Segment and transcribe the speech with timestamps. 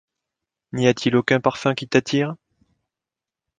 [0.73, 2.35] N’y a-t-il aucun parfum qui t’attire?